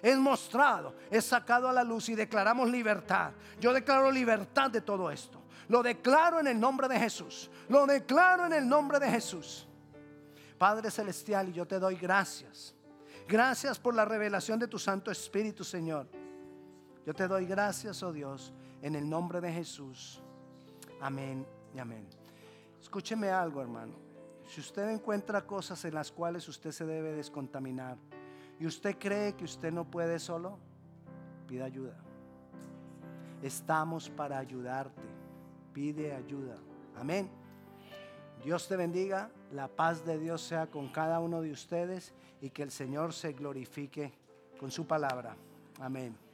es 0.00 0.16
mostrado, 0.16 0.94
es 1.10 1.24
sacado 1.24 1.68
a 1.68 1.72
la 1.72 1.82
luz 1.82 2.10
y 2.10 2.14
declaramos 2.14 2.70
libertad. 2.70 3.32
Yo 3.58 3.72
declaro 3.72 4.08
libertad 4.08 4.70
de 4.70 4.82
todo 4.82 5.10
esto. 5.10 5.42
Lo 5.66 5.82
declaro 5.82 6.38
en 6.38 6.46
el 6.46 6.60
nombre 6.60 6.86
de 6.86 7.00
Jesús. 7.00 7.50
Lo 7.68 7.84
declaro 7.84 8.46
en 8.46 8.52
el 8.52 8.68
nombre 8.68 9.00
de 9.00 9.10
Jesús. 9.10 9.66
Padre 10.58 10.92
Celestial, 10.92 11.48
y 11.48 11.54
yo 11.54 11.66
te 11.66 11.80
doy 11.80 11.96
gracias. 11.96 12.72
Gracias 13.26 13.80
por 13.80 13.96
la 13.96 14.04
revelación 14.04 14.60
de 14.60 14.68
tu 14.68 14.78
Santo 14.78 15.10
Espíritu, 15.10 15.64
Señor. 15.64 16.06
Yo 17.04 17.12
te 17.12 17.26
doy 17.26 17.46
gracias, 17.46 18.00
oh 18.04 18.12
Dios, 18.12 18.52
en 18.80 18.94
el 18.94 19.10
nombre 19.10 19.40
de 19.40 19.52
Jesús. 19.52 20.22
Amén 21.00 21.46
y 21.74 21.78
amén. 21.78 22.06
Escúcheme 22.80 23.30
algo, 23.30 23.60
hermano. 23.60 23.94
Si 24.48 24.60
usted 24.60 24.88
encuentra 24.90 25.46
cosas 25.46 25.84
en 25.84 25.94
las 25.94 26.12
cuales 26.12 26.48
usted 26.48 26.70
se 26.70 26.86
debe 26.86 27.12
descontaminar 27.12 27.96
y 28.60 28.66
usted 28.66 28.96
cree 28.98 29.34
que 29.34 29.44
usted 29.44 29.72
no 29.72 29.84
puede 29.84 30.18
solo, 30.18 30.58
pida 31.46 31.64
ayuda. 31.64 31.96
Estamos 33.42 34.08
para 34.08 34.38
ayudarte. 34.38 35.02
Pide 35.72 36.14
ayuda. 36.14 36.56
Amén. 36.96 37.28
Dios 38.44 38.68
te 38.68 38.76
bendiga. 38.76 39.30
La 39.52 39.68
paz 39.68 40.04
de 40.04 40.18
Dios 40.18 40.42
sea 40.42 40.68
con 40.68 40.88
cada 40.88 41.20
uno 41.20 41.40
de 41.40 41.52
ustedes 41.52 42.12
y 42.40 42.50
que 42.50 42.62
el 42.62 42.70
Señor 42.70 43.12
se 43.12 43.32
glorifique 43.32 44.12
con 44.58 44.70
su 44.70 44.86
palabra. 44.86 45.36
Amén. 45.80 46.25